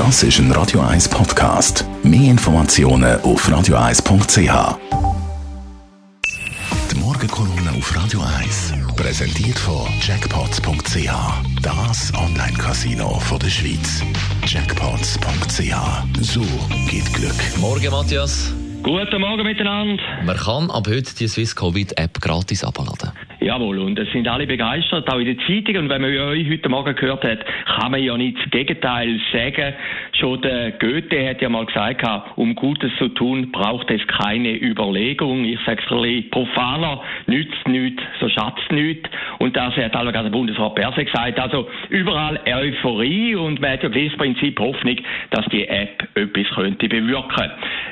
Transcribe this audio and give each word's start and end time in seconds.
Das 0.00 0.22
ist 0.22 0.38
ein 0.38 0.50
Radio 0.52 0.80
1 0.80 1.10
Podcast. 1.10 1.84
Mehr 2.02 2.30
Informationen 2.30 3.20
auf 3.20 3.46
radio1.ch. 3.46 4.78
Die 6.90 6.98
Morgenkolumne 6.98 7.70
auf 7.76 7.94
Radio 7.94 8.22
1 8.22 8.72
präsentiert 8.96 9.58
von 9.58 9.86
Jackpots.ch. 10.00 11.10
Das 11.60 12.14
Online-Casino 12.14 13.20
der 13.42 13.50
Schweiz. 13.50 14.02
Jackpots.ch. 14.46 16.22
So 16.22 16.46
geht 16.88 17.12
Glück. 17.12 17.58
Morgen, 17.58 17.90
Matthias. 17.90 18.54
Guten 18.82 19.20
Morgen 19.20 19.42
miteinander. 19.42 20.02
Man 20.24 20.36
kann 20.38 20.70
ab 20.70 20.86
heute 20.88 21.14
die 21.14 21.28
Swiss 21.28 21.54
Covid 21.54 21.98
App 21.98 22.18
gratis 22.22 22.64
abladen. 22.64 23.12
Jawohl, 23.42 23.78
und 23.78 23.98
es 23.98 24.10
sind 24.12 24.28
alle 24.28 24.46
begeistert, 24.46 25.10
auch 25.10 25.18
in 25.18 25.24
der 25.24 25.38
Zeitung. 25.46 25.84
Und 25.84 25.88
wenn 25.88 26.02
man 26.02 26.14
euch 26.14 26.50
heute 26.50 26.68
Morgen 26.68 26.94
gehört 26.94 27.24
hat, 27.24 27.38
kann 27.66 27.90
man 27.90 28.02
ja 28.02 28.14
nicht 28.14 28.36
das 28.38 28.50
Gegenteil 28.50 29.18
sagen. 29.32 29.74
Schon 30.12 30.42
der 30.42 30.72
Goethe 30.72 31.26
hat 31.26 31.40
ja 31.40 31.48
mal 31.48 31.64
gesagt, 31.64 32.04
um 32.36 32.54
Gutes 32.54 32.92
zu 32.98 33.08
tun, 33.08 33.50
braucht 33.50 33.90
es 33.90 34.06
keine 34.06 34.60
Überlegung. 34.60 35.46
Ich 35.46 35.58
sage 35.64 35.80
es 35.82 35.90
ein 35.90 36.02
bisschen 36.02 36.30
profaner, 36.30 37.02
nützt 37.26 37.66
nichts, 37.66 38.02
so 38.20 38.28
schatzt 38.28 38.70
nichts. 38.72 39.08
Und 39.38 39.56
das 39.56 39.74
hat 39.76 39.96
auch 39.96 40.12
der 40.12 40.22
Bundesrat 40.24 40.74
Perse 40.74 41.06
gesagt. 41.06 41.40
Also 41.40 41.66
überall 41.88 42.40
Euphorie 42.46 43.36
und 43.36 43.58
man 43.58 43.70
hat 43.72 43.82
ja 43.82 43.88
das 43.88 44.18
Prinzip 44.18 44.60
Hoffnung, 44.60 44.96
dass 45.30 45.46
die 45.46 45.66
App 45.66 46.06
etwas 46.14 46.46
könnte 46.54 46.88
bewirken. 46.88 47.50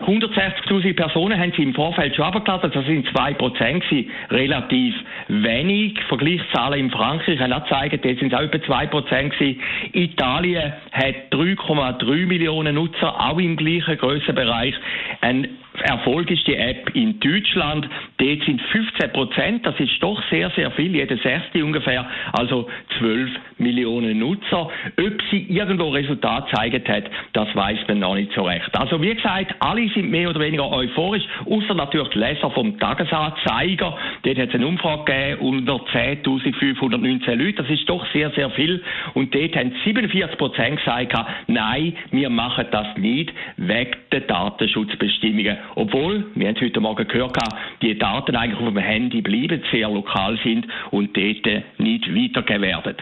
160.000 0.00 0.94
Personen 0.94 1.38
haben 1.38 1.52
sie 1.54 1.62
im 1.62 1.74
Vorfeld 1.74 2.16
schon 2.16 2.24
abgeladen, 2.24 2.70
das 2.72 2.86
sind 2.86 3.06
2% 3.08 4.06
relativ 4.30 4.94
wenig. 5.28 6.00
Vergleichszahlen 6.08 6.80
in 6.80 6.90
Frankreich 6.90 7.38
haben 7.38 7.52
auch 7.52 7.62
gezeigt, 7.64 8.04
dort 8.04 8.18
sind 8.18 8.32
es 8.32 8.38
auch 8.38 8.42
etwa 8.42 8.74
2% 8.74 9.28
gewesen. 9.28 9.60
Italien 9.92 10.72
hat 10.92 11.14
3,3 11.32 12.26
Millionen 12.26 12.74
Nutzer, 12.76 13.14
auch 13.20 13.38
im 13.38 13.56
gleichen 13.56 13.98
Grössenbereich. 13.98 14.74
Ein 15.20 15.48
Erfolg 15.82 16.30
ist 16.30 16.46
die 16.46 16.56
App 16.56 16.94
in 16.94 17.18
Deutschland. 17.20 17.88
Dort 18.18 18.42
sind 18.44 18.60
15 18.60 19.12
Prozent, 19.12 19.66
das 19.66 19.78
ist 19.78 20.02
doch 20.02 20.20
sehr, 20.30 20.50
sehr 20.50 20.70
viel, 20.72 20.94
jede 20.94 21.16
sechste 21.18 21.64
ungefähr, 21.64 22.06
also 22.32 22.68
12 22.98 23.30
Millionen 23.58 24.18
Nutzer. 24.18 24.70
Ob 24.98 25.22
sie 25.30 25.46
irgendwo 25.48 25.88
Resultat 25.90 26.50
gezeigt 26.50 26.88
hat, 26.88 27.04
das 27.32 27.54
weiß 27.54 27.78
man 27.88 28.00
noch 28.00 28.14
nicht 28.14 28.32
so 28.32 28.42
recht. 28.42 28.68
Also 28.78 29.00
wie 29.02 29.14
gesagt, 29.14 29.54
alle 29.60 29.88
sind 29.90 30.10
mehr 30.10 30.30
oder 30.30 30.40
weniger 30.40 30.70
euphorisch, 30.70 31.24
außer 31.46 31.74
natürlich 31.74 32.08
die 32.08 32.18
Leser 32.18 32.50
vom 32.50 32.78
Tagesanzeiger. 32.78 33.96
Dort 34.22 34.38
hat 34.38 34.48
es 34.48 34.54
eine 34.54 34.66
Umfrage 34.66 35.04
gegeben 35.04 35.40
unter 35.40 35.76
10.519 35.92 37.34
Leute. 37.34 37.62
Das 37.62 37.70
ist 37.70 37.88
doch 37.88 38.06
sehr, 38.12 38.30
sehr 38.30 38.50
viel. 38.50 38.82
Und 39.14 39.34
dort 39.34 39.56
haben 39.56 39.72
47 39.84 40.38
Prozent 40.38 40.76
gesagt, 40.78 41.14
nein, 41.46 41.94
wir 42.10 42.30
machen 42.30 42.66
das 42.70 42.96
nicht 42.96 43.32
wegen 43.56 43.96
der 44.12 44.20
Datenschutzbestimmungen. 44.20 45.56
Obwohl, 45.74 46.26
wir 46.34 46.48
haben 46.48 46.60
heute 46.60 46.80
Morgen 46.80 47.06
gehört, 47.06 47.36
die 47.82 47.98
Daten 47.98 48.36
eigentlich 48.36 48.60
auf 48.60 48.66
dem 48.66 48.76
Handy 48.78 49.20
bleiben, 49.20 49.62
sehr 49.70 49.88
lokal 49.88 50.38
sind 50.42 50.66
und 50.90 51.16
dort 51.16 51.64
nicht 51.78 52.14
weitergegeben 52.14 52.62
werden. 52.62 52.96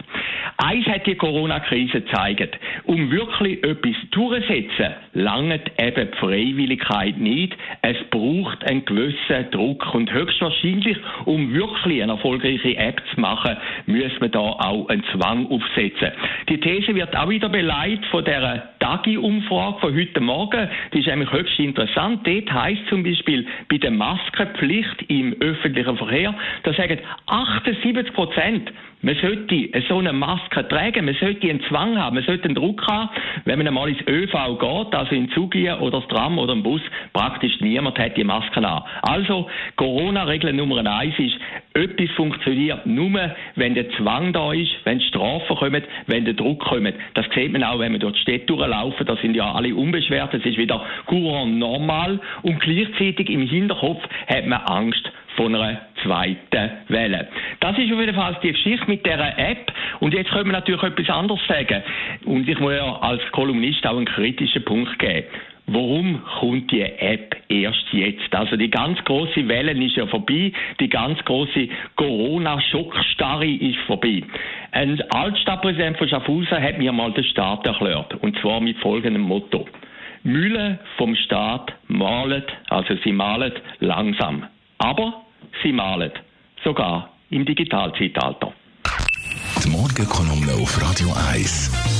Eins 0.57 0.85
hat 0.87 1.05
die 1.05 1.15
Corona-Krise 1.15 2.01
gezeigt. 2.01 2.57
Um 2.85 3.11
wirklich 3.11 3.63
etwas 3.63 3.95
durchzusetzen, 4.11 4.93
langt 5.13 5.71
eben 5.79 6.11
die 6.11 6.17
Freiwilligkeit 6.17 7.17
nicht. 7.17 7.55
Es 7.81 7.97
braucht 8.09 8.63
einen 8.69 8.85
gewissen 8.85 9.51
Druck 9.51 9.93
und 9.93 10.11
höchstwahrscheinlich, 10.11 10.97
um 11.25 11.53
wirklich 11.53 12.01
eine 12.03 12.13
erfolgreiche 12.13 12.75
App 12.77 13.01
zu 13.13 13.21
machen, 13.21 13.55
müssen 13.85 14.21
wir 14.21 14.29
da 14.29 14.39
auch 14.39 14.89
einen 14.89 15.03
Zwang 15.13 15.47
aufsetzen. 15.47 16.11
Die 16.49 16.59
These 16.59 16.95
wird 16.95 17.15
auch 17.15 17.29
wieder 17.29 17.49
beleidigt 17.49 18.05
von 18.07 18.23
der 18.23 18.69
Tagi-Umfrage 18.89 19.79
von 19.81 19.93
heute 19.95 20.19
Morgen. 20.19 20.67
Die 20.93 20.99
ist 20.99 21.05
nämlich 21.05 21.31
höchst 21.31 21.59
interessant. 21.59 22.25
Dort 22.25 22.51
heisst 22.51 22.87
zum 22.89 23.03
Beispiel 23.03 23.45
bei 23.69 23.77
der 23.77 23.91
Maskenpflicht 23.91 25.03
im 25.09 25.35
öffentlichen 25.39 25.95
Verkehr, 25.95 26.33
da 26.63 26.73
sagen 26.73 26.97
78 27.27 28.13
Prozent, 28.13 28.71
man 29.01 29.15
sollte 29.15 29.69
so 29.87 29.99
eine 29.99 30.11
Maske 30.11 30.67
tragen, 30.67 31.05
man 31.05 31.15
sollte 31.15 31.49
einen 31.49 31.61
Zwang 31.69 31.97
haben, 31.97 32.15
man 32.15 32.25
sollte 32.25 32.45
einen 32.45 32.55
Druck 32.55 32.85
haben, 32.85 33.09
wenn 33.45 33.57
man 33.57 33.67
einmal 33.67 33.87
ins 33.87 34.01
ÖV 34.07 34.59
geht, 34.59 34.93
also 34.93 35.15
in 35.15 35.29
Zug 35.29 35.55
oder 35.55 36.01
das 36.01 36.07
Tram 36.09 36.37
oder 36.37 36.51
im 36.51 36.63
Bus, 36.63 36.81
praktisch 37.13 37.61
niemand 37.61 37.97
hat 37.97 38.17
die 38.17 38.25
Maske 38.25 38.57
an. 38.57 38.83
Also, 39.03 39.47
Corona-Regel 39.77 40.51
Nummer 40.51 40.85
eins 40.85 41.17
ist, 41.17 41.35
etwas 41.75 42.09
funktioniert 42.17 42.85
nur, 42.85 43.31
wenn 43.55 43.73
der 43.73 43.89
Zwang 43.91 44.33
da 44.33 44.51
ist, 44.51 44.71
wenn 44.83 44.99
Strafen 44.99 45.55
kommen, 45.55 45.83
wenn 46.07 46.25
der 46.25 46.33
Druck 46.33 46.59
kommt. 46.59 46.93
Das 47.13 47.25
sieht 47.33 47.53
man 47.53 47.63
auch, 47.63 47.79
wenn 47.79 47.93
wir 47.93 47.99
durch 47.99 48.15
die 48.15 48.21
Städte 48.21 48.51
durchlaufen, 48.79 49.05
da 49.05 49.15
sind 49.17 49.35
ja 49.35 49.51
alle 49.51 49.73
unbeschwert, 49.75 50.33
es 50.33 50.45
ist 50.45 50.57
wieder 50.57 50.81
courant 51.05 51.57
normal 51.57 52.19
und 52.41 52.59
gleichzeitig 52.59 53.29
im 53.29 53.47
Hinterkopf 53.47 54.01
hat 54.27 54.45
man 54.47 54.61
Angst 54.61 55.11
von 55.35 55.55
einer 55.55 55.81
zweiten 56.03 56.71
Welle. 56.87 57.27
Das 57.59 57.77
ist 57.77 57.91
auf 57.91 57.99
jeden 57.99 58.15
Fall 58.15 58.37
die 58.43 58.51
Geschichte 58.51 58.85
mit 58.87 59.05
dieser 59.05 59.37
App. 59.37 59.71
Und 59.99 60.13
jetzt 60.13 60.31
können 60.31 60.47
wir 60.47 60.53
natürlich 60.53 60.83
etwas 60.83 61.09
anderes 61.09 61.39
sagen. 61.47 61.81
Und 62.25 62.47
ich 62.47 62.59
muss 62.59 62.73
ja 62.73 62.99
als 62.99 63.21
Kolumnist 63.31 63.85
auch 63.85 63.95
einen 63.95 64.05
kritischen 64.05 64.63
Punkt 64.65 64.97
geben. 64.99 65.27
Warum 65.71 66.23
kommt 66.39 66.71
die 66.71 66.81
App 66.81 67.35
erst 67.47 67.85
jetzt? 67.91 68.33
Also 68.33 68.55
die 68.55 68.71
ganz 68.71 68.97
große 69.05 69.47
Welle 69.47 69.71
ist 69.71 69.95
ja 69.95 70.07
vorbei, 70.07 70.51
die 70.79 70.89
ganz 70.89 71.23
große 71.25 71.67
Corona-Schockstarre 71.95 73.47
ist 73.47 73.77
vorbei. 73.85 74.23
Ein 74.71 75.01
Altstadtpräsident 75.09 75.97
von 75.97 76.07
Schaffhausen 76.07 76.61
hat 76.61 76.77
mir 76.77 76.91
mal 76.91 77.11
den 77.11 77.23
Staat 77.23 77.65
erklärt, 77.65 78.13
und 78.21 78.37
zwar 78.39 78.61
mit 78.61 78.77
folgendem 78.77 79.23
Motto. 79.23 79.67
Mühle 80.23 80.79
vom 80.97 81.15
Staat 81.15 81.73
malen, 81.87 82.43
also 82.69 82.95
sie 83.03 83.11
malen 83.11 83.53
langsam. 83.79 84.45
Aber 84.77 85.23
sie 85.63 85.71
malen. 85.71 86.11
Sogar 86.63 87.09
im 87.29 87.45
Digitalzeitalter. 87.45 88.53
Die 89.63 89.69
Morgenkolumne 89.69 90.53
auf 90.61 90.81
Radio 90.81 91.09
1. 91.31 91.98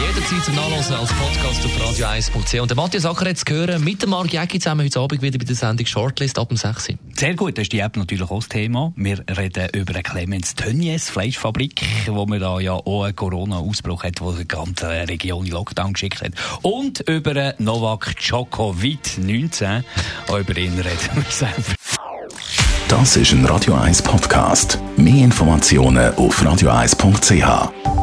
Jederzeit 0.00 0.44
zum 0.44 0.54
Nachlesen 0.54 0.94
als 0.94 1.12
Podcast 1.12 1.64
auf 1.64 1.76
radio1.ch. 1.80 2.60
Und 2.60 2.70
der 2.70 2.76
Matthias 2.76 3.06
Acker 3.06 3.26
jetzt 3.26 3.46
gehört 3.46 3.78
mit 3.80 4.02
dem 4.02 4.10
Marc 4.10 4.32
Jäcki 4.32 4.58
zusammen 4.58 4.84
heute 4.84 5.00
Abend 5.00 5.22
wieder 5.22 5.38
bei 5.38 5.44
der 5.44 5.54
Sendung 5.54 5.86
Shortlist 5.86 6.38
ab 6.38 6.48
dem 6.48 6.56
6. 6.56 6.94
Sehr 7.14 7.34
gut, 7.34 7.56
das 7.58 7.62
ist 7.64 7.72
die 7.72 7.78
App 7.78 7.96
natürlich 7.96 8.30
auch 8.30 8.40
das 8.40 8.48
Thema. 8.48 8.92
Wir 8.96 9.24
reden 9.36 9.68
über 9.72 9.94
eine 9.94 10.02
Clemens 10.02 10.54
Tönnies 10.54 11.10
Fleischfabrik, 11.10 11.82
wo 12.06 12.26
man 12.26 12.40
da 12.40 12.58
ja 12.60 12.72
auch 12.72 13.04
einen 13.04 13.14
Corona-Ausbruch 13.14 14.04
hat, 14.04 14.20
wo 14.20 14.32
die 14.32 14.48
ganze 14.48 14.88
Region 14.88 15.46
in 15.46 15.52
Lockdown 15.52 15.92
geschickt 15.92 16.22
hat. 16.22 16.32
Und 16.62 17.00
über 17.08 17.54
Novak 17.58 18.16
Djokovic 18.16 19.18
19. 19.18 19.84
Auch 20.28 20.38
über 20.38 20.56
ihn 20.56 20.74
reden 20.74 21.14
wir 21.14 21.24
selber. 21.28 21.74
Das 22.88 23.16
ist 23.16 23.32
ein 23.32 23.44
Radio 23.46 23.74
1 23.74 24.02
Podcast. 24.02 24.78
Mehr 24.96 25.24
Informationen 25.24 26.14
auf 26.14 26.42
radio1.ch. 26.42 27.93